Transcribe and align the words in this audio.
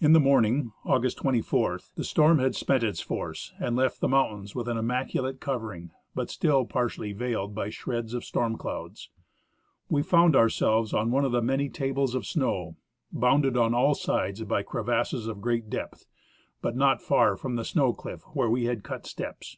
In 0.00 0.12
the 0.12 0.20
morning, 0.20 0.72
August 0.84 1.16
24, 1.16 1.80
the 1.94 2.04
storm 2.04 2.40
had 2.40 2.54
spent 2.54 2.82
its 2.82 3.00
force 3.00 3.54
and 3.58 3.74
left 3.74 4.02
the 4.02 4.06
mountains 4.06 4.54
with 4.54 4.68
an 4.68 4.76
immaculate 4.76 5.40
covering, 5.40 5.92
but 6.14 6.28
still 6.28 6.66
par 6.66 6.88
tially 6.88 7.16
veiled 7.16 7.54
by 7.54 7.70
shreds 7.70 8.12
of 8.12 8.22
storm 8.22 8.58
clouds. 8.58 9.08
We 9.88 10.02
found 10.02 10.36
ourselves 10.36 10.92
on 10.92 11.10
one 11.10 11.24
of 11.24 11.32
the 11.32 11.40
many 11.40 11.70
tables 11.70 12.14
of 12.14 12.26
snow, 12.26 12.76
bounded 13.10 13.56
on 13.56 13.72
all 13.72 13.94
sides 13.94 14.42
by 14.42 14.62
crevasses 14.62 15.26
of 15.26 15.40
great 15.40 15.70
depth, 15.70 16.04
but 16.60 16.76
not 16.76 17.00
far 17.00 17.34
from 17.34 17.56
the 17.56 17.64
snow 17.64 17.94
cliff 17.94 18.24
where 18.34 18.50
we 18.50 18.66
had 18.66 18.84
cut 18.84 19.06
steps. 19.06 19.56